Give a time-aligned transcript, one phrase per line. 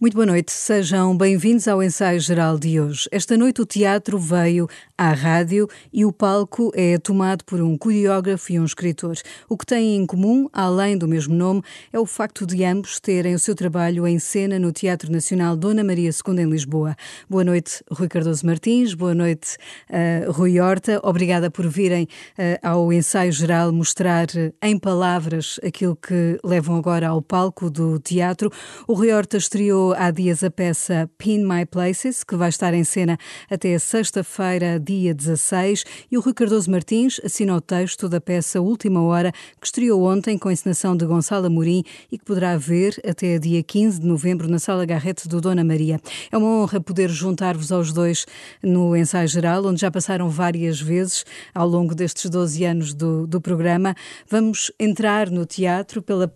[0.00, 3.06] Muito boa noite, sejam bem-vindos ao ensaio geral de hoje.
[3.12, 8.50] Esta noite o teatro veio à rádio e o palco é tomado por um coreógrafo
[8.50, 9.14] e um escritor.
[9.46, 11.60] O que têm em comum, além do mesmo nome,
[11.92, 15.84] é o facto de ambos terem o seu trabalho em cena no Teatro Nacional Dona
[15.84, 16.96] Maria II em Lisboa.
[17.28, 19.58] Boa noite, Rui Cardoso Martins, boa noite,
[19.90, 20.98] uh, Rui Horta.
[21.02, 22.04] Obrigada por virem
[22.38, 27.98] uh, ao ensaio geral mostrar uh, em palavras aquilo que levam agora ao palco do
[27.98, 28.50] teatro.
[28.88, 32.84] O Rui Horta estreou há dias a peça Pin My Places, que vai estar em
[32.84, 33.18] cena
[33.50, 39.02] até sexta-feira, dia 16, e o Rui Cardoso Martins assina o texto da peça Última
[39.02, 43.38] Hora, que estreou ontem com a encenação de Gonçalo Amorim e que poderá ver até
[43.38, 46.00] dia 15 de novembro na Sala Garrete do Dona Maria.
[46.30, 48.26] É uma honra poder juntar-vos aos dois
[48.62, 53.40] no ensaio geral, onde já passaram várias vezes ao longo destes 12 anos do, do
[53.40, 53.94] programa.
[54.28, 56.30] Vamos entrar no teatro pela,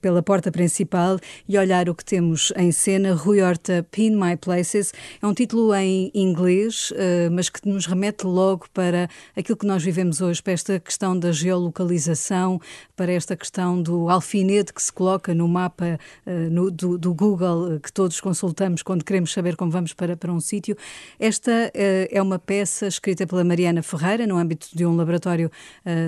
[0.00, 4.36] pela porta principal e olhar o que temos em cena cena Rui Horta Pin My
[4.36, 4.92] Places.
[5.22, 9.82] É um título em inglês, eh, mas que nos remete logo para aquilo que nós
[9.82, 12.60] vivemos hoje, para esta questão da geolocalização,
[12.94, 17.76] para esta questão do alfinete que se coloca no mapa eh, no, do, do, Google,
[17.76, 20.76] eh, que todos consultamos quando queremos saber como vamos para, para um sítio.
[21.18, 25.50] Esta é uma peça escrita pela Mariana Ferreira, no âmbito de um laboratório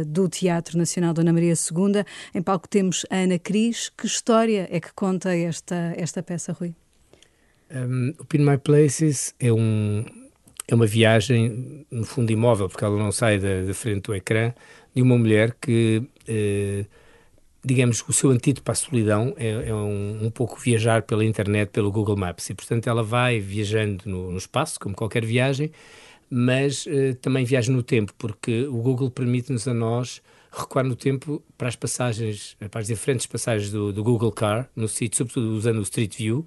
[0.07, 2.05] do Teatro Nacional Dona Maria II.
[2.35, 3.91] Em palco temos a Ana Cris.
[3.97, 6.74] Que história é que conta esta, esta peça, Rui?
[7.71, 10.05] Um, o Pin My Places é, um,
[10.69, 14.53] é uma viagem, no fundo, imóvel, porque ela não sai da, da frente do ecrã,
[14.95, 16.85] de uma mulher que, eh,
[17.65, 21.71] digamos, o seu antídoto para a solidão é, é um, um, pouco viajar pela internet,
[21.71, 22.49] pelo Google Maps.
[22.51, 25.73] E, portanto, ela vai viajando no, no espaço, como qualquer viagem,
[26.31, 30.23] mas eh, também viaja no tempo, porque o Google permite-nos a nós
[30.57, 34.87] recuar no tempo para as passagens, para as diferentes passagens do, do Google Car, no
[34.87, 36.47] sítio, sobretudo usando o Street View,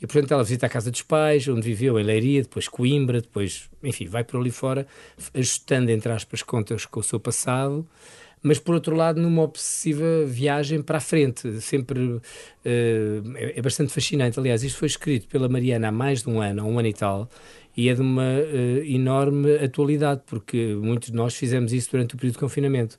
[0.00, 3.68] e portanto ela visita a casa dos pais, onde viveu em Leiria, depois Coimbra, depois,
[3.82, 4.86] enfim, vai por ali fora,
[5.34, 7.86] ajustando, entre aspas, contas com o seu passado,
[8.42, 12.22] mas por outro lado numa obsessiva viagem para a frente, sempre uh,
[12.64, 14.38] é, é, bastante fascinante.
[14.38, 17.28] Aliás, isto foi escrito pela Mariana há mais de um ano, um ano e tal,
[17.76, 22.16] e é de uma uh, enorme atualidade, porque muitos de nós fizemos isso durante o
[22.16, 22.98] período de confinamento.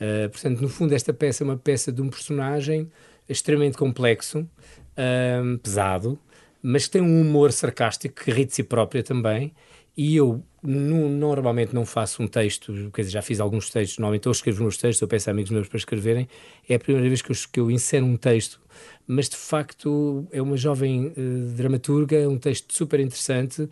[0.00, 2.90] Uh, portanto, no fundo, esta peça é uma peça de um personagem
[3.28, 6.18] extremamente complexo, uh, pesado,
[6.62, 9.52] mas que tem um humor sarcástico que ri de si própria também.
[9.96, 14.26] E eu no, normalmente não faço um texto, quer dizer, já fiz alguns textos, normalmente
[14.26, 16.28] eu escrevo meus textos, eu peço a amigos meus para escreverem.
[16.68, 18.60] É a primeira vez que eu, que eu insero um texto,
[19.06, 23.68] mas de facto é uma jovem uh, dramaturga, um texto super interessante,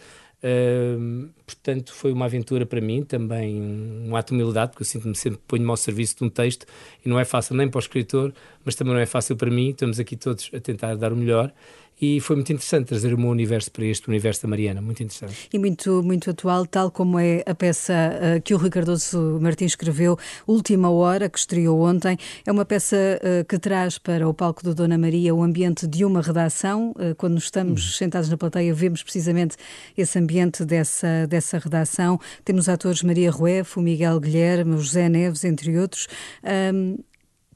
[1.44, 5.40] Portanto, foi uma aventura para mim, também um ato de humildade, porque eu sinto-me sempre
[5.46, 6.66] ponho-me ao serviço de um texto
[7.04, 8.32] e não é fácil nem para o escritor,
[8.64, 9.70] mas também não é fácil para mim.
[9.70, 11.52] Estamos aqui todos a tentar dar o melhor
[12.00, 15.48] e foi muito interessante trazer o meu universo para este universo da Mariana, muito interessante.
[15.52, 19.72] E muito, muito atual, tal como é a peça uh, que o Rui Cardoso Martins
[19.72, 20.16] escreveu,
[20.46, 22.16] Última Hora, que estreou ontem.
[22.46, 26.04] É uma peça uh, que traz para o palco do Dona Maria o ambiente de
[26.04, 26.92] uma redação.
[26.92, 27.92] Uh, quando estamos uhum.
[27.92, 29.56] sentados na plateia, vemos precisamente
[29.96, 32.20] esse ambiente dessa, dessa redação.
[32.44, 36.06] Temos atores Maria Rueff, o Miguel Guilherme, o José Neves, entre outros.
[36.72, 36.96] Um,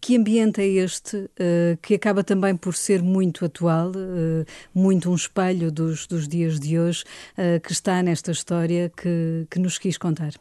[0.02, 5.14] que ambiente é este, uh, que acaba também por ser muito atual, uh, muito um
[5.14, 7.04] espelho dos, dos dias de hoje,
[7.38, 10.32] uh, que está nesta história que, que nos quis contar?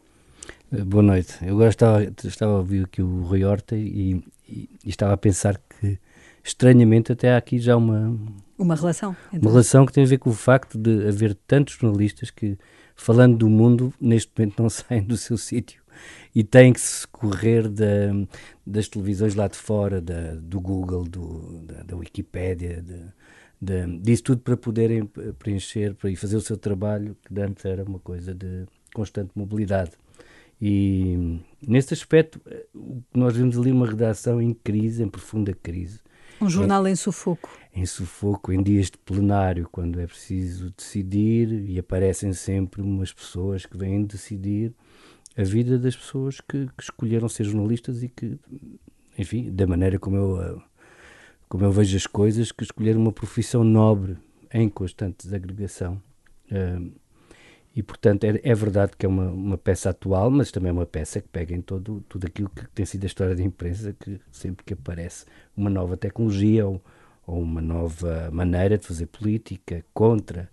[0.72, 1.38] Boa noite.
[1.44, 5.18] Eu agora estava, estava a ouvir aqui o Rui Horta e, e, e, estava a
[5.18, 6.00] pensar que,
[6.44, 8.18] estranhamente, até há aqui já uma...
[8.58, 9.16] Uma relação.
[9.28, 9.42] Então.
[9.42, 12.58] Uma relação que tem a ver com o facto de haver tantos jornalistas que,
[12.96, 15.81] falando do mundo, neste momento não saem do seu sítio
[16.34, 18.12] e têm que se correr da,
[18.66, 24.42] das televisões lá de fora, da, do Google, do, da, da Wikipédia, de, disso tudo
[24.42, 25.06] para poderem
[25.38, 29.92] preencher e fazer o seu trabalho, que antes era uma coisa de constante mobilidade.
[30.60, 32.40] E nesse aspecto,
[33.14, 36.00] nós vemos ali uma redação em crise, em profunda crise.
[36.40, 37.50] Um jornal em, em sufoco.
[37.74, 43.66] Em sufoco, em dias de plenário, quando é preciso decidir e aparecem sempre umas pessoas
[43.66, 44.74] que vêm decidir
[45.38, 48.38] a vida das pessoas que, que, escolheram ser jornalistas e que,
[49.18, 50.62] enfim, da maneira como eu,
[51.48, 54.18] como eu vejo as coisas, que escolheram uma profissão nobre
[54.54, 56.02] em constante desagregação.
[57.74, 60.86] E, portanto, é, é, verdade que é uma, uma peça atual, mas também é uma
[60.86, 64.20] peça que pega em todo, tudo aquilo que tem sido a história da imprensa, que
[64.32, 65.26] sempre que aparece
[65.56, 66.82] uma nova tecnologia ou,
[67.26, 70.50] ou uma nova maneira de fazer política contra,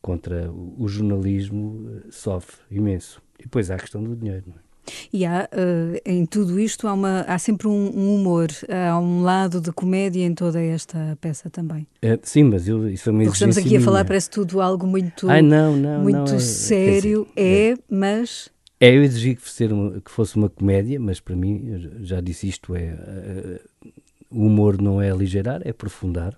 [0.00, 3.20] contra o jornalismo, sofre imenso.
[3.42, 4.44] E depois há a questão do dinheiro.
[4.46, 4.72] Não é?
[5.12, 9.22] E há, uh, em tudo isto, há, uma, há sempre um, um, humor, há um
[9.22, 11.86] lado de comédia em toda esta peça também.
[12.00, 13.80] É, sim, mas eu, isso é uma Porque estamos aqui minha.
[13.80, 17.70] a falar, parece tudo algo muito, Ai, não, não, muito não, é, sério, dizer, é,
[17.70, 18.50] é, mas...
[18.80, 22.48] É, eu exigi que, fosse uma, que fosse uma comédia, mas para mim, já disse
[22.48, 23.60] isto, é, uh,
[24.30, 26.36] o humor não é aligeirar, é aprofundar.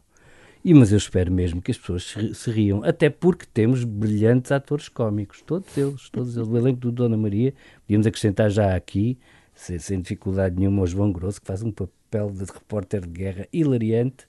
[0.64, 4.88] E, mas eu espero mesmo que as pessoas se, riam, até porque temos brilhantes atores
[4.88, 6.48] cómicos, todos eles, todos eles.
[6.48, 7.52] O elenco do Dona Maria,
[7.82, 9.18] podíamos acrescentar já aqui,
[9.54, 13.46] sem, sem dificuldade nenhuma, o João Grosso, que faz um papel de repórter de guerra
[13.52, 14.26] hilariante.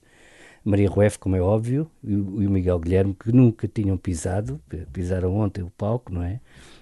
[0.61, 4.59] Maria Rueff, como é óbvio, e o, Miguel Guilherme, que nunca tinham pisado,
[4.91, 6.41] pisaram ontem o palco, não é?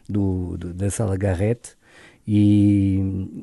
[0.10, 1.78] Do, do da Sala Garrett
[2.26, 3.00] e,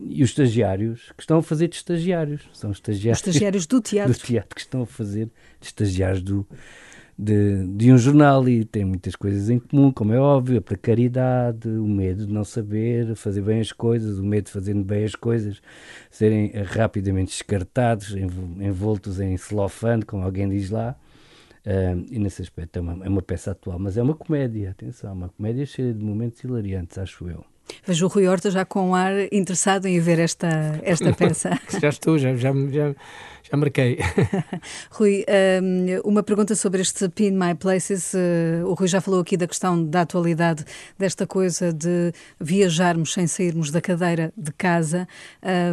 [0.09, 2.43] e, os estagiários que estão a fazer de estagiários.
[2.53, 4.13] São estagiários, os estagiários do teatro.
[4.13, 5.27] do teatro que estão a fazer
[5.61, 6.47] de estagiários do,
[7.21, 11.69] de, de um jornal e têm muitas coisas em comum, como é óbvio, a precariedade,
[11.69, 15.15] o medo de não saber fazer bem as coisas, o medo de fazer bem as
[15.15, 15.61] coisas,
[16.11, 20.97] serem rapidamente descartados, envoltos em celofane, como alguém diz lá.
[22.11, 25.29] E nesse aspecto é uma, é uma peça atual, mas é uma comédia, atenção, uma
[25.29, 27.45] comédia cheia de momentos hilariantes, acho eu.
[27.87, 31.59] Vejo o Rui Horta já com ar interessado em ver esta, esta peça.
[31.81, 32.95] já estou, já, já, já,
[33.51, 33.99] já marquei.
[34.91, 35.25] Rui,
[35.63, 38.15] hum, uma pergunta sobre este Pin My Places.
[38.15, 40.65] Eh, o Rui já falou aqui da questão da atualidade,
[40.97, 45.09] desta coisa de viajarmos sem sairmos da cadeira de casa.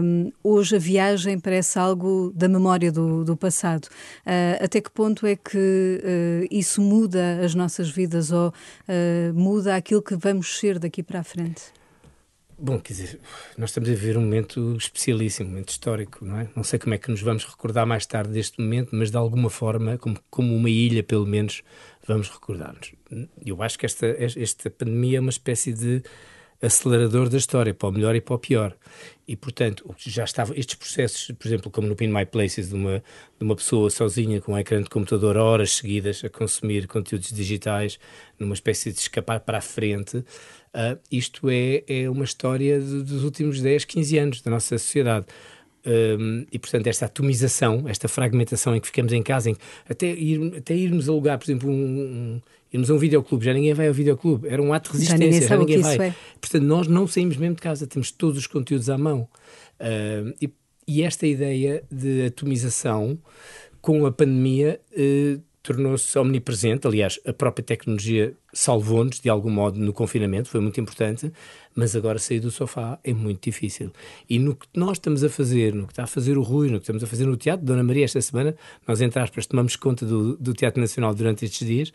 [0.01, 3.87] Hum, hoje a viagem parece algo da memória do, do passado.
[4.25, 8.51] Eh, até que ponto é que eh, isso muda as nossas vidas ou
[9.33, 11.77] muda aquilo que vamos ser daqui para a frente?
[12.59, 13.19] Bom, quer dizer,
[13.55, 16.49] nós estamos a viver um momento especialíssimo, um momento histórico, não é?
[16.55, 19.47] Não sei como é que nos vamos recordar mais tarde deste momento, mas de alguma
[19.47, 21.61] forma, como, como uma ilha, pelo menos,
[22.07, 22.93] vamos recordar-nos.
[23.45, 26.01] Eu acho que esta, esta pandemia é uma espécie de
[26.59, 28.75] acelerador da história, para o melhor e para o pior.
[29.27, 33.03] E, portanto, já estava estes processos, por exemplo, como no Pin My Places, de uma,
[33.37, 37.99] de uma pessoa sozinha com um ecrã de computador horas seguidas a consumir conteúdos digitais,
[38.39, 40.23] numa espécie de escapar para a frente,
[40.77, 45.25] uh, isto é, é uma história de, dos últimos 10, 15 anos da nossa sociedade.
[45.85, 49.55] Um, e portanto esta atomização, esta fragmentação em que ficamos em casa, em
[49.89, 52.41] até, ir, até irmos alugar, por exemplo, um, um,
[52.73, 55.55] irmos a um videoclube, já ninguém vai ao videoclube, era um ato de resistência, já
[55.55, 56.09] ninguém, já ninguém vai.
[56.09, 56.15] É.
[56.41, 59.29] Portanto, nós não saímos mesmo de casa, temos todos os conteúdos à mão.
[59.79, 60.51] Uh, e,
[60.85, 63.17] e, esta ideia de atomização
[63.81, 66.87] com a pandemia uh, tornou-se omnipresente.
[66.87, 71.29] Aliás, a própria tecnologia salvou-nos de algum modo no confinamento, foi muito importante,
[71.75, 73.91] mas agora sair do sofá é muito difícil.
[74.29, 76.77] E no que nós estamos a fazer, no que está a fazer o Rui, no
[76.77, 78.55] que estamos a fazer no teatro, Dona Maria, esta semana,
[78.87, 81.91] nós, entre aspas, tomamos conta do, do Teatro Nacional durante estes dias,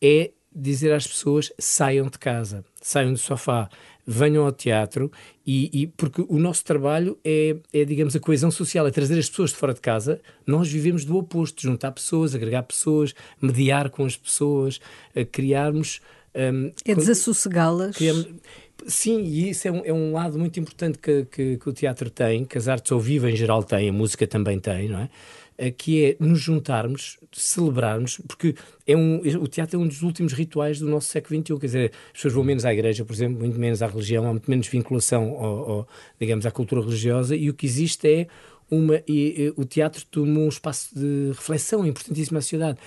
[0.00, 3.68] é dizer às pessoas saiam de casa, saiam do sofá,
[4.10, 5.10] venham ao teatro
[5.46, 9.28] e, e, porque o nosso trabalho é, é, digamos, a coesão social, é trazer as
[9.28, 10.20] pessoas de fora de casa.
[10.46, 14.80] Nós vivemos do oposto, juntar pessoas, agregar pessoas, mediar com as pessoas,
[15.30, 16.00] criarmos.
[16.34, 17.96] Um, é desassossegá-las.
[18.86, 22.08] Sim, e isso é um, é um lado muito importante que, que, que, o teatro
[22.08, 25.10] tem, que as artes ao vivo em geral têm, a música também tem, não é?
[25.62, 28.54] Eh, que é nos juntarmos, celebrarmos, porque
[28.86, 31.92] é um, o teatro é um dos últimos rituais do nosso século XXI, quer dizer,
[32.06, 34.66] as pessoas vão menos à igreja, por exemplo, muito menos à religião, há muito menos
[34.68, 38.26] vinculação, ao, ao, digamos, à cultura religiosa, e o que existe é
[38.70, 39.02] uma...
[39.06, 42.78] E, e, o teatro toma um espaço de reflexão importantíssimo à sociedade.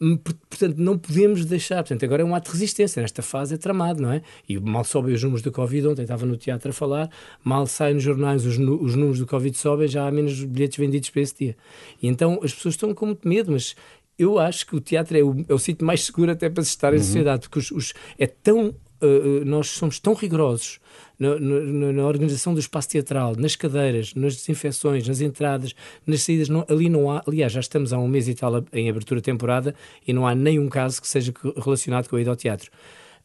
[0.00, 1.76] Hum, portanto, não podemos deixar.
[1.76, 3.02] Portanto, agora é um ato de resistência.
[3.02, 4.22] Nesta fase é tramado, não é?
[4.48, 5.88] E mal sobem os números do Covid.
[5.88, 7.10] Ontem estava no teatro a falar.
[7.42, 11.10] Mal saem nos jornais os, os números do Covid sobem, já há menos bilhetes vendidos
[11.10, 11.56] para esse dia.
[12.00, 13.74] E então as pessoas estão com muito medo, mas
[14.18, 16.70] eu acho que o teatro é o, é o sítio mais seguro até para se
[16.70, 17.02] estar em uhum.
[17.02, 20.80] sociedade, porque os, os, é tão uh, nós somos tão rigorosos
[21.18, 25.74] na, na, na, organização do espaço teatral, nas cadeiras, nas desinfecções, nas entradas,
[26.06, 26.48] nas saídas.
[26.48, 29.74] Não, ali não há, aliás, já estamos há um mês e tal em abertura temporada
[30.06, 32.70] e não há nenhum caso que seja relacionado com a ida ao teatro.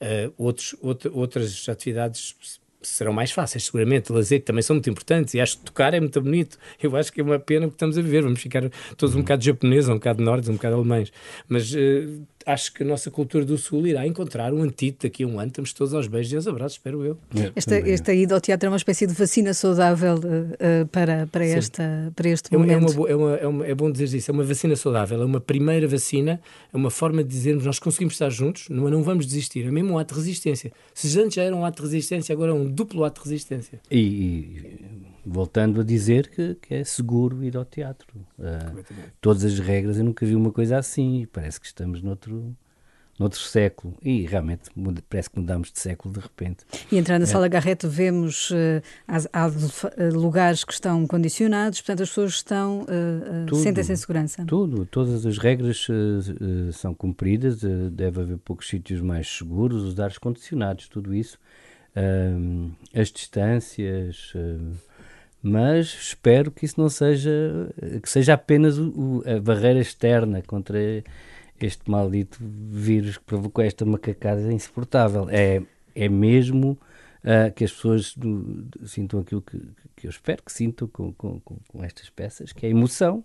[0.01, 2.35] Uh, outros, outra, outras atividades
[2.83, 4.11] serão mais fáceis, seguramente.
[4.11, 6.57] Lazer, também são muito importantes, e acho que tocar é muito bonito.
[6.81, 8.21] Eu acho que é uma pena que estamos a viver.
[8.21, 11.11] Vamos ficar todos um bocado japoneses, um bocado nórdicos, um bocado alemães.
[11.47, 15.27] Mas uh, acho que a nossa cultura do Sul irá encontrar um antídoto daqui a
[15.27, 15.47] um ano.
[15.47, 17.17] Estamos todos aos beijos e aos abraços, espero eu.
[17.35, 21.45] É, esta, esta ida ao teatro é uma espécie de vacina saudável uh, para, para,
[21.45, 22.93] esta, para este é, momento.
[22.93, 25.25] É, uma, é, uma, é, uma, é bom dizer isso, é uma vacina saudável, é
[25.25, 26.39] uma primeira vacina,
[26.71, 29.93] é uma forma de dizermos nós conseguimos estar juntos, não, não vamos desistir, é mesmo
[29.93, 30.71] um ato de resistência.
[30.93, 33.79] Se antes já era um ato de resistência, agora é um duplo ato de resistência.
[33.89, 38.07] E, e voltando a dizer que, que, é seguro ir ao teatro.
[38.37, 38.83] Uh,
[39.21, 42.55] todas as regras, eu nunca vi uma coisa assim, parece que estamos noutro
[43.19, 46.65] noutro século e realmente muda, parece que mudamos de século de repente.
[46.91, 47.27] E entrar na é.
[47.27, 49.51] sala Garrett vemos uh, há, há,
[50.11, 54.45] lugares que estão condicionados, portanto as pessoas estão uh, sentem-se em segurança.
[54.45, 57.61] Tudo, todas as regras uh, são cumpridas,
[57.91, 61.37] deve haver poucos sítios mais seguros, os ares condicionados, tudo isso,
[62.93, 64.33] as distâncias
[65.43, 67.69] mas espero que isso não seja
[68.01, 70.79] que seja apenas o, a barreira externa contra
[71.59, 75.27] este maldito vírus que provocou esta macacada insuportável.
[75.29, 75.61] É,
[75.93, 76.77] é mesmo
[77.23, 79.59] uh, que as pessoas do, sintam aquilo que,
[79.97, 83.23] que eu espero que sintam com, com, com, estas peças, que é emoção,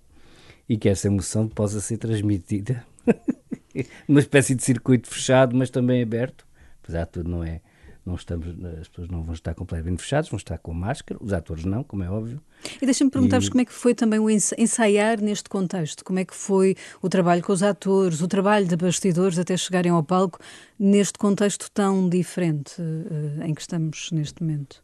[0.69, 2.85] e que essa emoção possa ser transmitida
[4.07, 6.47] numa espécie de circuito fechado, mas também aberto,
[6.83, 7.61] apesar de tudo não é
[8.09, 8.49] não estamos,
[8.81, 12.03] as pessoas não vão estar completamente fechadas, vão estar com máscara, os atores não, como
[12.03, 12.41] é óbvio.
[12.81, 13.51] E deixa-me perguntar-vos e...
[13.51, 17.43] como é que foi também o ensaiar neste contexto, como é que foi o trabalho
[17.43, 20.41] com os atores, o trabalho de bastidores até chegarem ao palco
[20.79, 24.83] neste contexto tão diferente uh, em que estamos neste momento.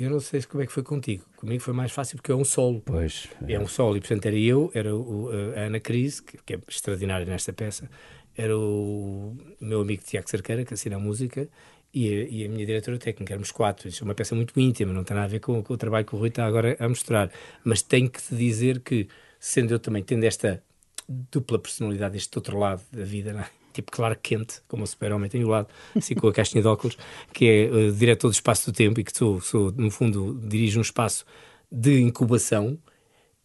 [0.00, 1.26] Eu não sei como é que foi contigo.
[1.36, 2.80] Comigo foi mais fácil porque é um solo.
[2.86, 3.28] Pois.
[3.46, 3.98] É, é um solo.
[3.98, 7.86] E, portanto, era eu, era o, a Ana Cris, que, que é extraordinária nesta peça,
[8.34, 11.46] era o meu amigo Tiago Cerqueira, que assina a música,
[11.92, 13.88] e a, e a, minha diretora técnica, éramos quatro.
[13.88, 16.04] Isso é uma peça muito íntima, não tem nada a ver com, com o trabalho
[16.04, 17.30] que o Rui está agora a mostrar.
[17.64, 20.62] Mas tenho que te dizer que, sendo eu também tendo esta
[21.08, 23.50] dupla personalidade, este outro lado da vida, não é?
[23.72, 26.96] tipo Clark Kent, como o super-homem tem o lado, assim com a caixinha de óculos,
[27.32, 30.78] que é uh, diretor do espaço do tempo e que sou, sou, no fundo, dirijo
[30.78, 31.24] um espaço
[31.70, 32.78] de incubação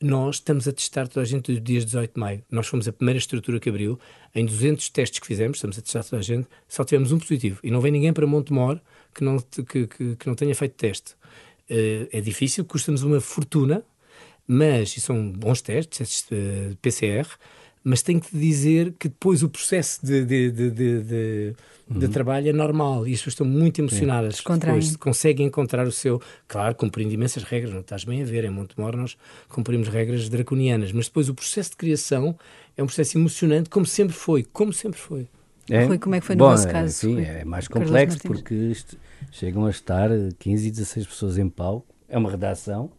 [0.01, 2.43] nós estamos a testar toda a gente dos dias 18 de maio.
[2.51, 3.99] Nós fomos a primeira estrutura que abriu.
[4.33, 7.59] Em 200 testes que fizemos, estamos a testar toda a gente, só tivemos um positivo.
[7.63, 8.79] E não vem ninguém para Montemor
[9.13, 11.13] que não, que, que, que não tenha feito teste.
[11.69, 13.83] Uh, é difícil, custa-nos uma fortuna,
[14.47, 17.27] mas, e são bons testes, testes uh, PCR,
[17.85, 21.55] mas tenho que dizer que depois o processo de, de, de, de,
[21.87, 21.99] uhum.
[21.99, 24.41] de trabalho é normal e as pessoas estão muito emocionadas.
[24.43, 26.19] Depois conseguem encontrar o seu.
[26.47, 29.15] Claro, cumprindo imensas regras, não estás bem a ver, em Montemor nós
[29.47, 32.35] cumprimos regras draconianas, mas depois o processo de criação
[32.75, 35.27] é um processo emocionante, como sempre foi, como sempre foi.
[35.69, 35.85] É?
[35.85, 36.91] Rui, como é que foi no Bom, vosso caso?
[36.91, 38.97] Sim, é mais complexo porque isto,
[39.31, 42.89] chegam a estar 15 e 16 pessoas em palco, é uma redação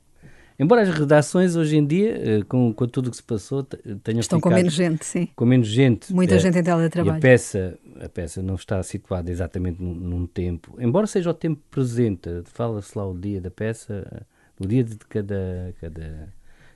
[0.58, 4.20] Embora as redações hoje em dia, eh, com, com tudo o que se passou, tenham
[4.20, 5.28] Estão com menos gente, sim.
[5.36, 6.12] Com menos gente.
[6.14, 7.16] Muita é, gente em teletrabalho.
[7.16, 11.34] E a peça, a peça não está situada exatamente num, num tempo, embora seja o
[11.34, 14.26] tempo presente, fala-se lá o dia da peça,
[14.58, 16.32] o dia de cada, cada,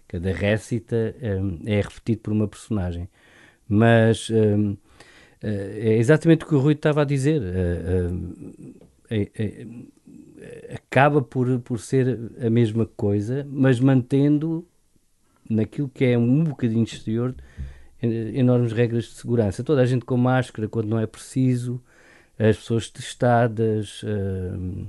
[0.06, 1.40] cada récita é,
[1.78, 3.08] é repetido por uma personagem.
[3.66, 4.30] Mas
[5.42, 7.40] é exatamente o que o Rui estava a dizer.
[9.10, 9.66] É,
[10.74, 14.66] acaba por, por ser a mesma coisa, mas mantendo
[15.48, 17.34] naquilo que é um bocadinho exterior
[18.02, 19.62] enormes regras de segurança.
[19.62, 21.82] Toda a gente com máscara quando não é preciso,
[22.38, 24.86] as pessoas testadas, uh,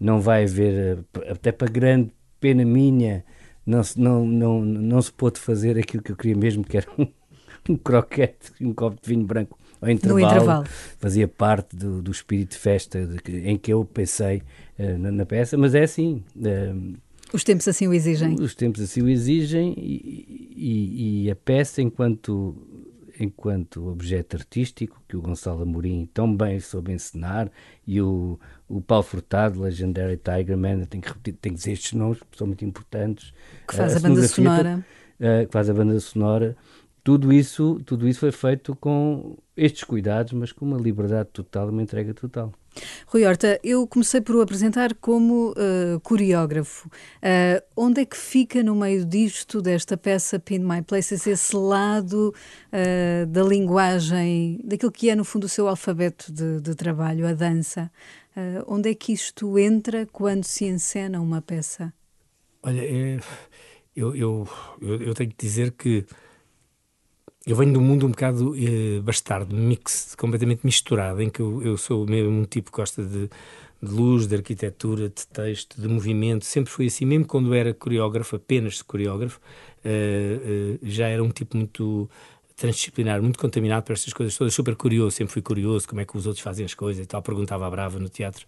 [0.00, 2.10] não vai haver, até para grande
[2.40, 3.24] pena minha,
[3.66, 6.86] não se, não, não, não se pôde fazer aquilo que eu queria mesmo, que era
[6.96, 7.06] um,
[7.68, 10.66] um croquete e um copo de vinho branco ao intervalo, intervalo.
[10.98, 14.42] fazia parte do, do espírito de festa de em que eu pensei
[14.78, 16.22] na, na, peça, mas é assim.
[16.36, 16.94] Uh,
[17.32, 18.36] os tempos assim o exigem.
[18.40, 22.56] Os tempos assim o exigem e, e, e, a peça, enquanto,
[23.18, 27.50] enquanto objeto artístico, que o Gonçalo Amorim tão bem soube encenar,
[27.86, 31.92] e o, o Paulo Furtado, Legendary Tiger Man, tem que, repetir, tem que dizer estes
[31.94, 33.32] nomes, que são muito importantes.
[33.66, 34.86] Que faz a, a banda sonora.
[35.18, 36.56] Uh, que faz a banda sonora
[37.06, 41.80] tudo isso, tudo isso foi feito com estes cuidados, mas com uma liberdade total, uma
[41.80, 42.52] entrega total.
[43.06, 46.88] Rui Horta, eu comecei por o apresentar como uh, coreógrafo.
[46.88, 52.34] Uh, onde é que fica no meio disto, desta peça Pin My Places, esse lado
[52.72, 57.32] uh, da linguagem, daquilo que é no fundo o seu alfabeto de, de trabalho, a
[57.32, 57.90] dança?
[58.66, 61.90] onde é que isto entra quando se encena uma peça?
[62.62, 62.82] Olha,
[63.96, 64.46] eu, eu,
[64.82, 66.04] eu, eu tenho que dizer que
[67.46, 71.62] eu venho de um mundo um bocado eh, bastardo, mix, completamente misturado, em que eu,
[71.62, 73.30] eu sou mesmo um tipo que gosta de,
[73.80, 76.44] de, luz, de arquitetura, de texto, de movimento.
[76.44, 79.40] Sempre foi assim, mesmo quando era coreógrafo, apenas coreógrafo,
[79.84, 82.10] eh, eh, já era um tipo muito
[82.56, 86.16] transdisciplinar, muito contaminado por estas coisas todas, super curioso, sempre fui curioso como é que
[86.16, 88.44] os outros fazem as coisas e tal, perguntava à brava no teatro.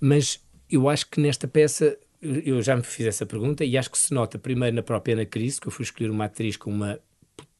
[0.00, 0.40] Mas
[0.70, 4.14] eu acho que nesta peça eu já me fiz essa pergunta e acho que se
[4.14, 6.98] nota primeiro na própria Ana Cris, que eu fui escolher uma atriz com uma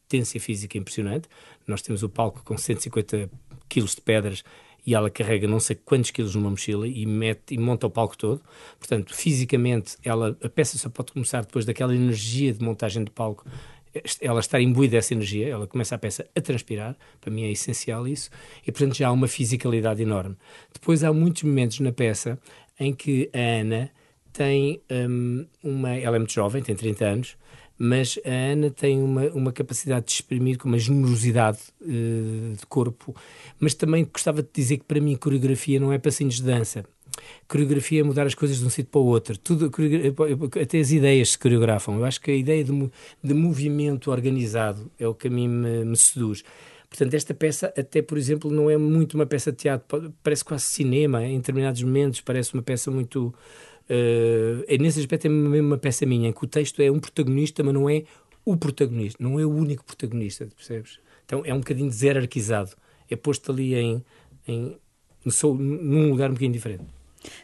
[0.07, 1.29] potência física impressionante.
[1.67, 3.29] Nós temos o palco com 150
[3.69, 4.45] quilos de pedras
[4.87, 8.17] e ela carrega não sei quantos quilos numa mochila e, mete, e monta o palco
[8.17, 8.43] todo.
[8.79, 13.45] Portanto, fisicamente, ela, a peça só pode começar depois daquela energia de montagem de palco
[14.21, 18.09] ela estar imbuída dessa energia, ela começa a peça a transpirar, para mim é essencial
[18.09, 18.29] isso,
[18.67, 20.37] e portanto já há uma fisicalidade enorme.
[20.73, 22.39] Depois há muitos momentos na peça
[22.79, 23.91] em que a Ana
[24.33, 25.91] tem um, uma.
[25.91, 27.37] Ela é muito jovem, tem 30 anos,
[27.79, 33.15] mas a Ana tem uma, uma capacidade de exprimir com uma generosidade uh, de corpo.
[33.59, 36.85] Mas também gostava de dizer que para mim coreografia não é passinhos de dança.
[37.49, 39.39] Coreografia é mudar as coisas de um sítio para o outro.
[39.39, 39.71] Tudo,
[40.61, 41.97] até as ideias se coreografam.
[41.97, 42.91] Eu acho que a ideia de,
[43.23, 46.45] de movimento organizado é o que a mim me, me seduz.
[46.89, 50.65] Portanto, esta peça, até por exemplo, não é muito uma peça de teatro, parece quase
[50.65, 53.35] cinema, em determinados momentos, parece uma peça muito
[53.89, 57.63] Uh, nesse aspecto é mesmo uma peça minha, em que o texto é um protagonista,
[57.63, 58.05] mas não é
[58.45, 60.99] o protagonista, não é o único protagonista, percebes?
[61.25, 62.73] Então é um bocadinho desarquizado,
[63.11, 64.05] é posto ali em,
[64.47, 64.77] em,
[65.25, 66.85] num lugar um bocadinho diferente.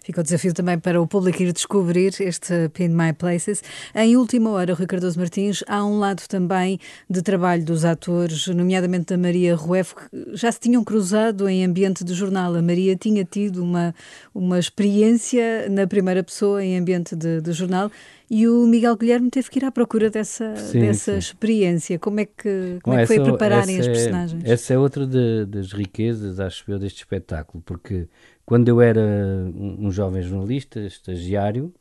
[0.04, 3.62] Fica o desafio também para o público ir descobrir este Pin My Places.
[3.94, 9.06] Em última hora, o Ricardo Martins, há um lado também de trabalho dos atores, nomeadamente
[9.06, 12.54] da Maria Rueff, que já se tinham cruzado em ambiente de jornal.
[12.54, 13.94] A Maria tinha tido uma,
[14.34, 17.90] uma experiência na primeira pessoa em ambiente de, de jornal
[18.30, 21.18] e o Miguel Guilherme teve que ir à procura dessa, sim, dessa sim.
[21.18, 21.98] experiência.
[21.98, 24.44] Como é que, como é que foi a prepararem as é- personagens?
[24.44, 28.06] É, essa é outra de, das riquezas, acho eu, deste espetáculo, porque
[28.50, 31.72] quando eu era um jovem jornalista, estagiário,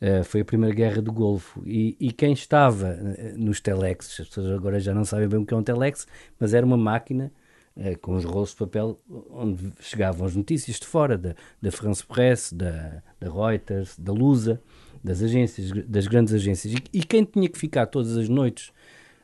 [0.00, 1.60] uh, foi a primeira guerra do Golfo.
[1.66, 5.44] E, e, quem estava eh, nos telexes, as pessoas agora já não sabem bem o
[5.44, 6.06] que é um telex,
[6.38, 7.32] mas era uma máquina
[7.76, 8.96] uh, com os rolos de papel
[9.28, 14.62] onde chegavam as notícias de fora, da, da France Press, da, da Reuters, da Lusa,
[15.02, 16.74] das agências, das grandes agências.
[16.74, 18.70] E, e quem tinha que ficar todas as noites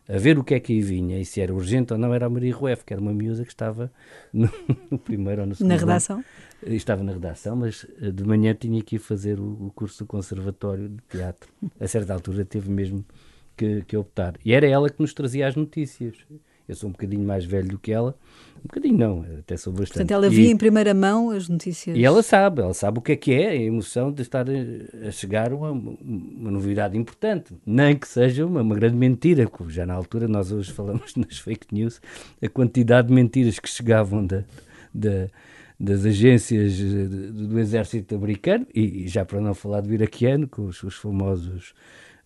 [0.09, 2.27] a ver o que é que aí vinha e se era urgente ou não era
[2.27, 3.93] a Maria Rueff, que era uma miúda que estava
[4.33, 4.51] no,
[4.91, 5.69] no primeiro ou no segundo.
[5.71, 6.17] Na redação?
[6.17, 6.50] Ano.
[6.67, 10.07] Estava na redação, mas eh, de manhã tinha que ir fazer o, o curso do
[10.07, 11.49] Conservatório de Teatro.
[11.79, 13.05] A certa altura teve mesmo
[13.57, 14.35] que, que optar.
[14.45, 16.15] E era ela que nos trazia as notícias.
[16.69, 18.15] Eu sou um bocadinho mais velho do que ela,
[18.59, 19.95] um bocadinho não, até sou bastante.
[19.95, 21.97] Portanto, ela via e, em primeira mão as notícias.
[21.97, 25.11] E ela sabe, ela sabe o que é que é a emoção de estar a
[25.11, 29.95] chegar uma, uma novidade importante, nem que seja uma, uma grande mentira, como já na
[29.95, 32.01] altura nós hoje falamos nas fake news,
[32.41, 34.45] a quantidade de mentiras que chegavam da,
[34.95, 35.29] da
[35.81, 40.95] das agências do exército americano, e já para não falar do iraquiano, com os, os
[40.95, 41.73] famosos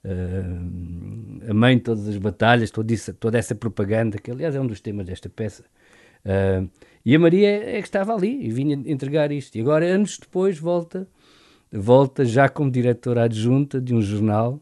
[0.05, 4.61] uh, a mãe de todas as batalhas, toda, isso, toda essa propaganda, que aliás é
[4.61, 5.63] um dos temas desta peça,
[6.25, 6.69] Uh,
[7.05, 9.57] e a Maria é que estava ali e vinha entregar isto.
[9.57, 11.07] E agora, anos depois, volta,
[11.71, 14.61] volta já como diretora adjunta de um jornal,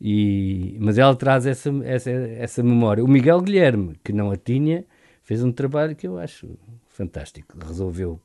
[0.00, 3.04] e, mas ela traz essa, essa, essa memória.
[3.04, 4.84] O Miguel Guilherme, que não a tinha,
[5.22, 6.56] fez um trabalho que eu acho
[6.88, 7.58] fantástico.
[7.58, 8.20] Resolveu,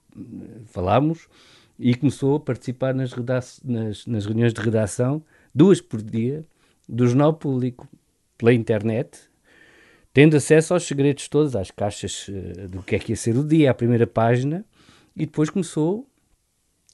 [0.65, 1.27] falámos,
[1.77, 3.13] e começou a participar nas,
[3.63, 5.21] nas, nas reuniões de redação,
[5.53, 6.45] duas por dia,
[6.87, 7.87] do Jornal Público,
[8.37, 9.19] pela internet,
[10.13, 13.43] tendo acesso aos segredos todos, às caixas uh, do que é que ia ser o
[13.43, 14.65] dia, à primeira página,
[15.15, 16.07] e depois começou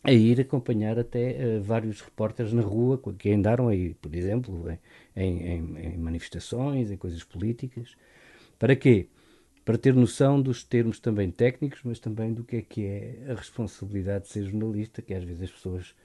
[0.04, 4.68] a ir acompanhar até uh, vários repórteres na rua que andaram aí, por exemplo,
[5.16, 7.96] em, em, em, manifestações, em coisas políticas.
[8.58, 9.08] Para quê?
[9.64, 13.34] Para ter noção dos termos também técnicos, mas também do que é que é a
[13.36, 15.96] responsabilidade de ser jornalista, que às vezes as pessoas,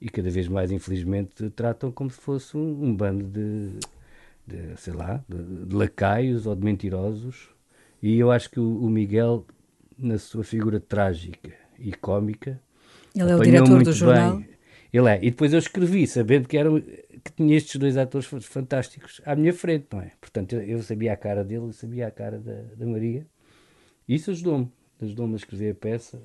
[0.00, 3.78] e cada vez mais infelizmente, tratam como se fosse um, um bando de
[4.46, 7.48] de, sei lá, de, de, lacaios ou de mentirosos.
[8.02, 9.46] E eu acho que o, o Miguel,
[9.98, 12.60] na sua figura trágica e cómica,
[13.14, 14.36] ele é o diretor do jornal.
[14.36, 14.48] Bem.
[14.92, 15.18] Ele é.
[15.18, 16.70] E depois eu escrevi, sabendo que, era,
[17.24, 20.12] que tinha estes dois atores fantásticos à minha frente, não é?
[20.20, 23.26] Portanto, eu, eu sabia a cara dele, eu sabia a cara da, da Maria.
[24.06, 24.70] E isso ajudou-me.
[25.00, 26.20] Ajudou-me a escrever a peça.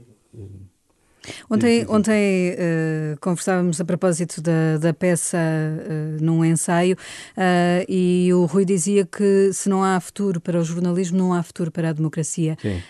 [1.49, 8.45] Ontem, ontem uh, conversávamos a propósito da, da peça uh, num ensaio uh, e o
[8.45, 11.93] Rui dizia que se não há futuro para o jornalismo, não há futuro para a
[11.93, 12.57] democracia.
[12.61, 12.81] Sim.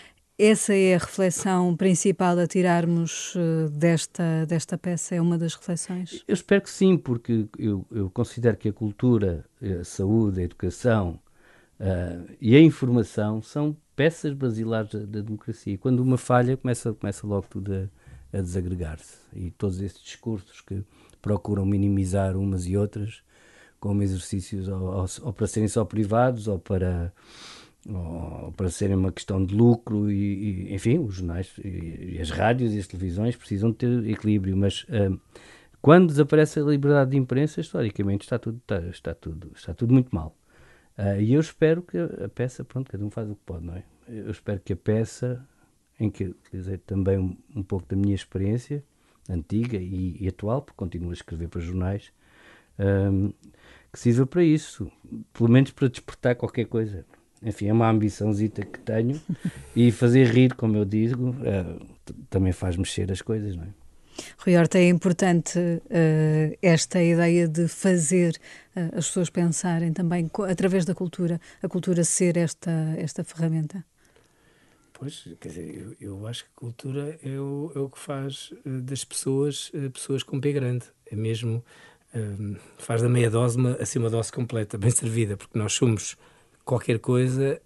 [0.42, 3.34] Essa é a reflexão principal a tirarmos
[3.72, 5.14] desta, desta peça?
[5.14, 6.24] É uma das reflexões?
[6.26, 9.44] Eu espero que sim, porque eu, eu considero que a cultura,
[9.80, 11.20] a saúde, a educação
[12.40, 15.76] e a informação são peças basilares da, da democracia.
[15.76, 18.00] Quando uma falha, começa, começa logo tudo a
[18.32, 19.18] a desagregar-se.
[19.34, 20.82] E todos esses discursos que
[21.20, 23.22] procuram minimizar umas e outras
[23.78, 27.12] como exercícios ou, ou, ou para serem só privados ou para
[27.88, 32.30] ou para serem uma questão de lucro e, e enfim, os jornais e, e, as
[32.30, 35.18] rádios e as televisões precisam ter equilíbrio, mas uh,
[35.80, 40.14] quando desaparece a liberdade de imprensa, historicamente está tudo, está, está tudo, está tudo muito
[40.14, 40.36] mal.
[40.98, 43.74] Uh, e eu espero que a peça, pronto, cada um faz o que pode, não
[43.74, 43.84] é?
[44.06, 45.42] Eu espero que a peça
[45.98, 48.84] em que utilizei também um, um pouco da minha experiência
[49.28, 52.12] antiga e, e, atual, porque continuo a escrever para jornais,
[52.78, 53.32] um,
[53.92, 54.90] que sirva para isso,
[55.32, 57.06] pelo menos para despertar qualquer coisa.
[57.42, 59.20] Enfim, é uma ambiçãozita que tenho
[59.74, 61.64] e fazer rir, como eu digo, é,
[62.28, 63.80] também faz mexer as coisas, não é?
[64.38, 68.38] Rui Horta, é importante uh, esta ideia de fazer
[68.76, 73.84] uh, as pessoas pensarem também através da cultura, a cultura ser esta, esta ferramenta.
[74.92, 78.52] Pois, quer dizer, eu, eu acho que a cultura é o, é o que faz
[78.66, 80.86] uh, das pessoas pessoas com pé grande.
[81.10, 81.64] É mesmo,
[82.78, 86.16] faz da meia dose uma, assim uma dose completa, bem servida, porque nós somos
[86.70, 87.60] qualquer coisa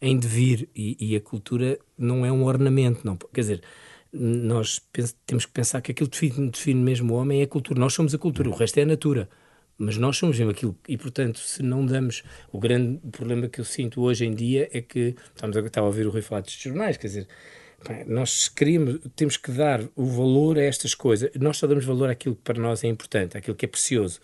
[0.00, 3.16] em devir e, e a cultura não é um ornamento, não.
[3.16, 3.62] Quer dizer,
[4.12, 4.82] nós
[5.26, 7.80] temos que pensar que aquilo que define, define mesmo o homem é a cultura.
[7.80, 9.30] Nós somos a cultura, o resto é a natura.
[9.78, 10.76] Mas nós somos mesmo aquilo.
[10.86, 12.22] E, portanto, se não damos.
[12.52, 15.16] O grande problema que eu sinto hoje em dia é que.
[15.34, 17.28] Estamos a, estava a ouvir o Rui falar dos jornais, quer dizer.
[18.06, 21.30] Nós queremos, temos que dar o valor a estas coisas.
[21.40, 24.20] Nós só damos valor àquilo que para nós é importante, àquilo que é precioso.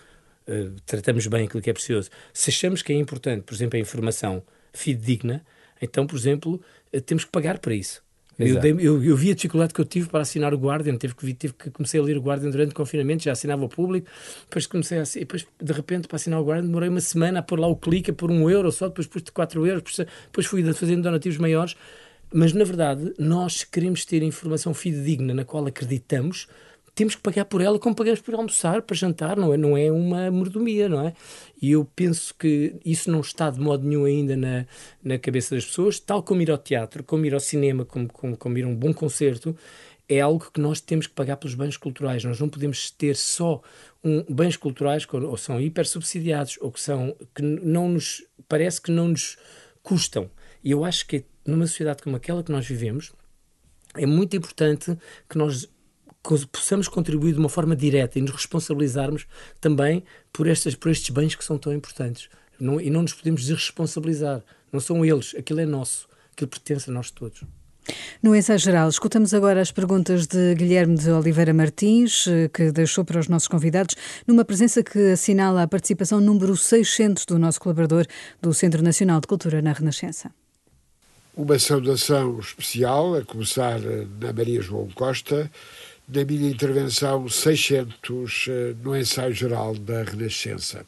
[0.48, 2.08] Uh, tratamos bem aquilo que é precioso.
[2.32, 5.44] Se achamos que é importante, por exemplo, a informação fidedigna,
[5.80, 6.60] então, por exemplo,
[6.92, 8.02] uh, temos que pagar para isso.
[8.38, 11.34] Eu, eu, eu, vi a dificuldade que eu tive para assinar o Guardian, tive que,
[11.34, 14.08] tive que comecei a ler o Guardian durante o confinamento, já assinava o público,
[14.44, 17.58] depois comecei a depois de repente para assinar o Guardian demorei uma semana a pôr
[17.58, 19.82] lá o clique, a pôr um euro só, depois pus de 4 euros,
[20.26, 21.74] depois fui fazendo donativos maiores,
[22.32, 26.46] mas na verdade nós queremos ter informação fidedigna na qual acreditamos,
[26.98, 29.88] temos que pagar por ela como pagamos por almoçar, para jantar, não é, não é
[29.88, 31.14] uma mordomia, não é?
[31.62, 34.66] E eu penso que isso não está de modo nenhum ainda na,
[35.00, 38.36] na cabeça das pessoas, tal como ir ao teatro, como ir ao cinema, como, como,
[38.36, 39.56] como ir a um bom concerto,
[40.08, 42.24] é algo que nós temos que pagar pelos bens culturais.
[42.24, 43.62] Nós não podemos ter só
[44.02, 48.82] um, bens culturais que ou são hiper subsidiados ou que são que não nos parece
[48.82, 49.38] que não nos
[49.84, 50.28] custam.
[50.64, 53.12] E eu acho que numa sociedade como aquela que nós vivemos
[53.94, 55.68] é muito importante que nós
[56.52, 59.26] possamos contribuir de uma forma direta e nos responsabilizarmos
[59.60, 62.28] também por, estas, por estes bens que são tão importantes.
[62.58, 64.42] Não, e não nos podemos desresponsabilizar.
[64.72, 67.44] Não são eles, aquilo é nosso, aquilo pertence a nós todos.
[68.22, 73.04] No ensaio geral, escutamos agora as perguntas de Guilherme de Oliveira Martins, eh, que deixou
[73.04, 73.94] para os nossos convidados,
[74.26, 78.06] numa presença que assinala a participação número 600 do nosso colaborador
[78.42, 80.30] do Centro Nacional de Cultura na Renascença.
[81.34, 85.50] Uma saudação especial, a começar eh, na Maria João Costa,
[86.08, 90.86] na minha intervenção 600 eh, no ensaio geral da Renascença.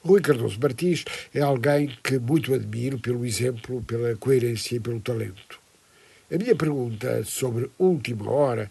[0.00, 5.60] Rui Cardoso Martins é alguém que muito admiro pelo exemplo, pela coerência e pelo talento.
[6.32, 8.70] A minha pergunta sobre Última Hora,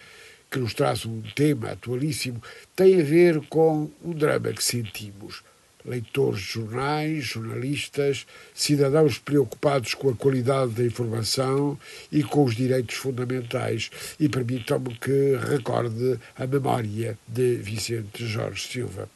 [0.49, 2.41] que nos traz um tema atualíssimo,
[2.75, 5.43] tem a ver com o drama que sentimos
[5.85, 11.77] leitores de jornais, jornalistas, cidadãos preocupados com a qualidade da informação
[12.11, 13.89] e com os direitos fundamentais.
[14.19, 19.09] E permitam-me que recorde a memória de Vicente Jorge Silva.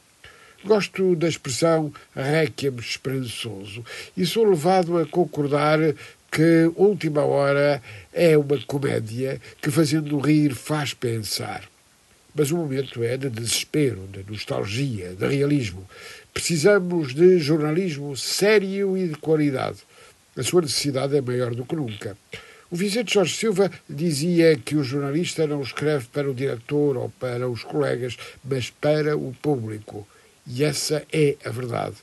[0.64, 3.84] Gosto da expressão requiem esperançoso
[4.16, 5.78] e sou levado a concordar
[6.30, 7.80] que Última Hora
[8.12, 11.64] é uma comédia que, fazendo rir, faz pensar.
[12.34, 15.88] Mas o momento é de desespero, de nostalgia, de realismo.
[16.36, 19.78] Precisamos de jornalismo sério e de qualidade.
[20.36, 22.14] A sua necessidade é maior do que nunca.
[22.70, 27.48] O Vicente Jorge Silva dizia que o jornalista não escreve para o diretor ou para
[27.48, 30.06] os colegas, mas para o público.
[30.46, 31.96] E essa é a verdade.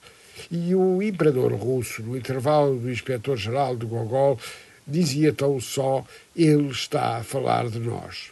[0.50, 4.40] E o imperador russo, no intervalo do inspetor-geral de Gogol,
[4.88, 6.04] dizia tão só:
[6.36, 8.32] ele está a falar de nós.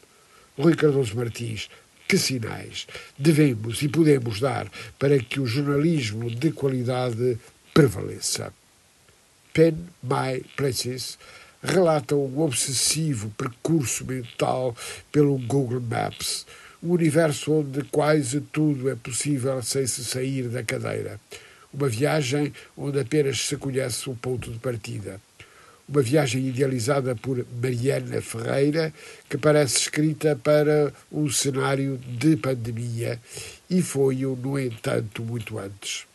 [0.57, 1.69] Rui Cardoso Martins
[2.11, 4.69] que sinais devemos e podemos dar
[4.99, 7.39] para que o jornalismo de qualidade
[7.73, 8.53] prevaleça?
[9.53, 11.17] Pen My Places
[11.63, 14.75] relata um obsessivo percurso mental
[15.09, 16.45] pelo Google Maps,
[16.83, 21.17] um universo onde quase tudo é possível sem se sair da cadeira.
[21.73, 25.21] Uma viagem onde apenas se conhece o ponto de partida
[25.91, 28.93] uma viagem idealizada por Mariana Ferreira,
[29.29, 33.19] que parece escrita para um cenário de pandemia
[33.69, 36.05] e foi-o, no entanto, muito antes.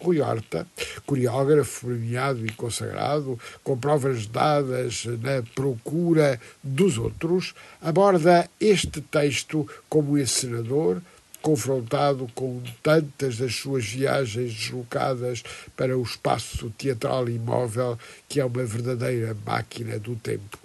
[0.00, 0.66] Rui Horta,
[1.04, 10.16] coreógrafo premiado e consagrado, com provas dadas na procura dos outros, aborda este texto como
[10.16, 11.02] encenador,
[11.42, 15.42] confrontado com tantas das suas viagens deslocadas
[15.76, 17.98] para o espaço teatral imóvel,
[18.28, 20.58] que é uma verdadeira máquina do tempo.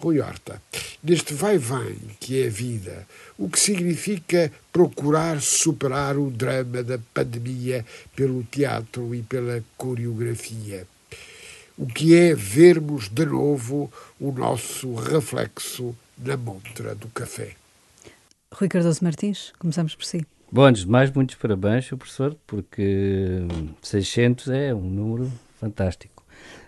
[0.00, 0.62] Rui Horta,
[1.02, 7.84] neste vai-vem que é a vida, o que significa procurar superar o drama da pandemia
[8.16, 10.86] pelo teatro e pela coreografia.
[11.76, 17.59] O que é vermos de novo o nosso reflexo na montra do café.
[18.52, 20.26] Rui Cardoso Martins, começamos por si.
[20.50, 23.46] Bom, antes de mais, muitos parabéns, professor, porque
[23.80, 26.24] 600 é um número fantástico.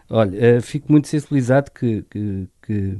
[0.09, 2.99] Olha, uh, fico muito sensibilizado que, que, que,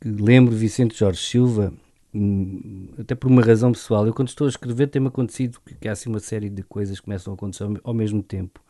[0.00, 1.74] que lembro Vicente Jorge Silva,
[2.14, 4.06] um, até por uma razão pessoal.
[4.06, 7.00] Eu, quando estou a escrever, tem-me acontecido que, que há assim uma série de coisas
[7.00, 8.60] que começam a acontecer ao, ao mesmo tempo.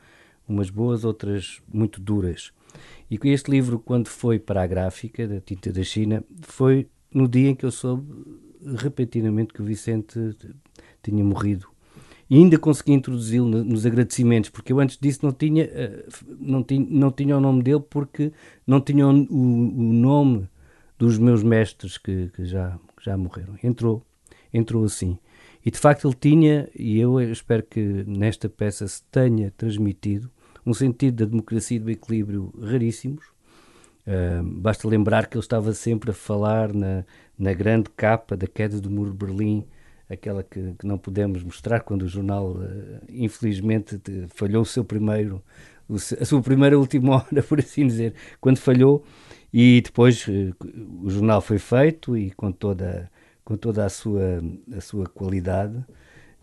[0.48, 2.52] Umas boas, outras muito duras.
[3.10, 7.50] E este livro, quando foi para a gráfica da Tinta da China, foi no dia
[7.50, 10.36] em que eu soube repentinamente que o Vicente
[11.02, 11.66] tinha morrido.
[12.28, 16.06] E ainda consegui introduzi-lo nos agradecimentos, porque eu antes disso não tinha, eh,
[16.38, 18.32] não tinha, não tinha o nome dele, porque
[18.64, 20.48] não tinha o, o nome
[20.96, 23.56] dos meus mestres que, que, já, que já morreram.
[23.64, 24.06] Entrou,
[24.54, 25.18] entrou assim.
[25.64, 30.30] E de facto ele tinha, e eu espero que nesta peça se tenha transmitido,
[30.64, 33.24] um sentido da democracia e do equilíbrio raríssimos.
[34.06, 37.04] Uh, basta lembrar que ele estava sempre a falar na,
[37.40, 39.66] na grande capa da queda do muro de Berlim,
[40.10, 43.98] aquela que, que não pudemos mostrar quando o jornal, uh, infelizmente,
[44.28, 45.42] falhou o seu primeiro,
[46.20, 49.02] a sua primeira última hora, por assim dizer, quando falhou,
[49.52, 50.54] e depois uh,
[51.02, 53.10] o jornal foi feito e com toda,
[53.42, 54.42] com toda a, sua,
[54.76, 55.82] a sua qualidade.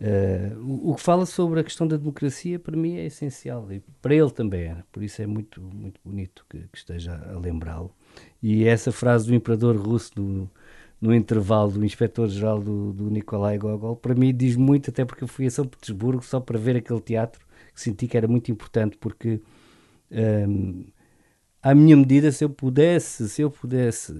[0.00, 3.82] Uh, o, o, que fala sobre a questão da democracia para mim é essencial e
[4.00, 7.92] para ele também era, por isso é muito, muito bonito que, que esteja a lembrá-lo.
[8.42, 10.48] E essa frase do imperador russo
[11.00, 13.10] no intervalo do inspetor-geral do, do
[13.58, 16.76] Gogol, para mim diz muito, até porque eu fui a São Petersburgo só para ver
[16.76, 19.40] aquele teatro, que senti que era muito importante, porque
[20.10, 20.84] um,
[21.62, 24.12] à minha medida, se eu pudesse, se eu pudesse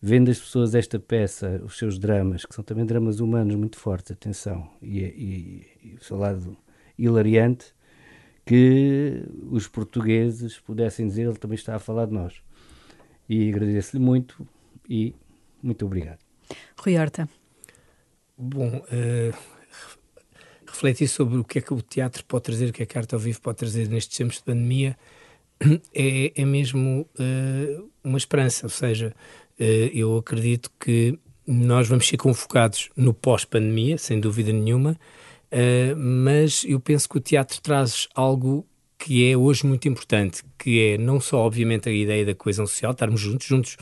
[0.00, 4.10] vendo as pessoas esta peça, os seus dramas, que são também dramas humanos muito fortes,
[4.10, 6.56] atenção, e, e, e o seu lado
[6.98, 7.74] hilariante,
[8.44, 12.34] que os portugueses pudessem dizer, ele também está a falar de nós.
[13.26, 14.46] E agradeço-lhe muito
[14.88, 15.14] e
[15.64, 16.18] muito obrigado.
[16.78, 17.28] Rui Horta.
[18.36, 19.36] Bom, uh,
[20.66, 23.00] refletir sobre o que é que o teatro pode trazer, o que é que a
[23.00, 24.96] arte ao vivo pode trazer nestes tempos de pandemia,
[25.94, 29.14] é, é mesmo uh, uma esperança, ou seja,
[29.58, 34.98] eh, eu acredito que nós vamos ser convocados no pós-pandemia, sem dúvida nenhuma,
[35.96, 38.66] mas eu penso que o teatro traz algo
[38.98, 42.92] que é hoje muito importante, que é não só, obviamente, a ideia da coesão social,
[42.92, 43.76] estarmos juntos, juntos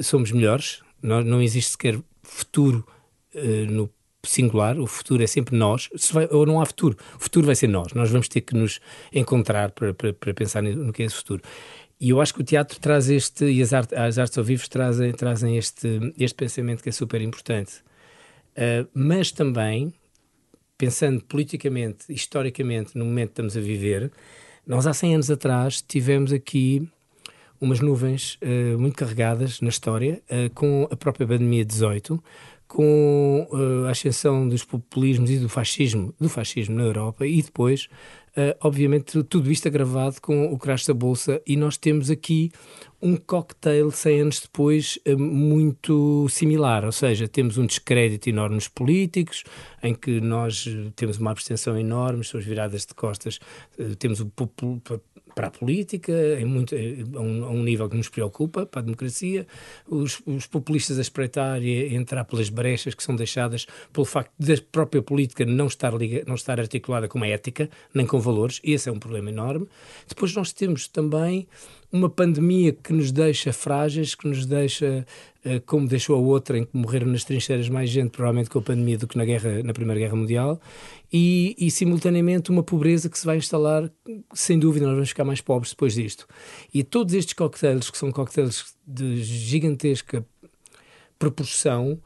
[0.00, 2.86] somos melhores, não, não existe sequer futuro
[3.34, 3.90] uh, no
[4.24, 7.68] singular, o futuro é sempre nós, vai, ou não há futuro, o futuro vai ser
[7.68, 8.80] nós, nós vamos ter que nos
[9.12, 11.42] encontrar para, para, para pensar no que é esse futuro.
[11.98, 14.68] E eu acho que o teatro traz este, e as, art, as artes ao vivo
[14.68, 17.76] trazem, trazem este, este pensamento que é super importante.
[18.52, 19.94] Uh, mas também,
[20.76, 24.12] pensando politicamente, historicamente, no momento que estamos a viver,
[24.66, 26.86] nós há 100 anos atrás tivemos aqui
[27.60, 32.22] umas nuvens uh, muito carregadas na história, uh, com a própria pandemia 18,
[32.68, 37.88] com uh, a ascensão dos populismos e do fascismo, do fascismo na Europa e depois
[38.60, 42.52] obviamente, tudo isto agravado com o crash da Bolsa, e nós temos aqui
[43.06, 48.66] um cocktail 100 anos depois uh, muito similar, ou seja, temos um descrédito enorme nos
[48.66, 49.44] políticos,
[49.80, 53.38] em que nós uh, temos uma abstenção enorme, pessoas viradas de costas,
[53.98, 54.26] temos o
[55.36, 58.84] para a política, em muito, a, um, a um nível que nos preocupa, para a
[58.84, 59.46] democracia,
[59.86, 64.32] os, os populistas a espreitar e a entrar pelas brechas que são deixadas pelo facto
[64.38, 68.62] da própria política não estar, liga, não estar articulada com a ética, nem com valores,
[68.64, 69.68] esse é um problema enorme.
[70.08, 71.46] Depois nós temos também
[71.96, 75.06] uma pandemia que nos deixa frágeis, que nos deixa,
[75.44, 78.62] uh, como deixou a outra, em que morreram nas trincheiras mais gente, provavelmente com a
[78.62, 80.60] pandemia, do que na, guerra, na Primeira Guerra Mundial,
[81.12, 83.90] e, e, simultaneamente uma pobreza que se vai instalar,
[84.34, 86.26] sem dúvida, nós vamos ficar mais pobres depois disto.
[86.72, 90.26] E todos estes coquetéis, que são coquetéis de gigantesca
[91.18, 91.98] proporção,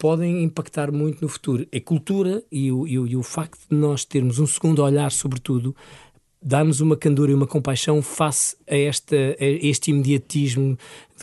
[0.00, 1.66] podem impactar muito no futuro.
[1.74, 5.12] A cultura e o, e o, e o facto de nós termos um segundo olhar
[5.12, 5.38] sobre
[6.42, 10.78] dá-nos uma candura e uma compaixão face a, esta, a este imediatismo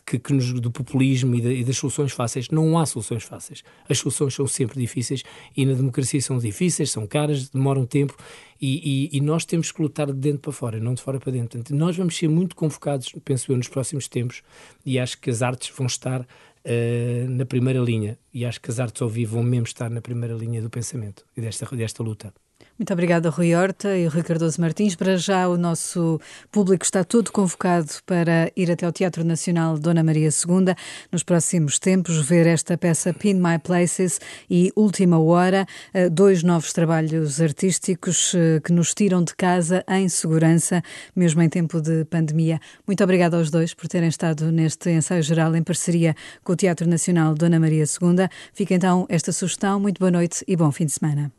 [0.06, 2.50] que, que nos, do populismo e, de, e, das soluções fáceis.
[2.50, 3.64] Não há soluções fáceis.
[3.90, 5.24] As soluções são sempre difíceis
[5.56, 8.16] e na democracia são difíceis, são caras, demoram tempo
[8.62, 11.32] e, e, e nós temos que lutar de dentro para fora, não de fora para
[11.32, 11.58] dentro.
[11.58, 14.44] Portanto, nós vamos ser muito convocados, penso eu, nos próximos tempos
[14.86, 18.80] e acho que as artes vão estar uh, na primeira linha e acho que as
[18.80, 22.34] artes ao vivo vão mesmo estar na primeira linha do pensamento e desta, desta luta.
[22.80, 24.96] Muito obrigada, Rui Horta e Rui Cardoso Martins.
[24.96, 30.04] Para já, o nosso público está todo convocado para ir até ao Teatro Nacional Dona
[30.04, 30.76] Maria II
[31.12, 36.72] nos próximos tempos, ver esta peça Pin My Places e Última Hora, eh, dois novos
[36.72, 40.84] trabalhos artísticos eh, que nos tiram de casa em segurança,
[41.16, 42.60] mesmo em tempo de pandemia.
[42.86, 46.88] Muito obrigada aos dois por terem estado neste ensaio geral em parceria com o Teatro
[46.88, 48.30] Nacional Dona Maria II.
[48.54, 49.80] Fica então esta sugestão.
[49.80, 51.37] Muito boa noite e bom fim de semana.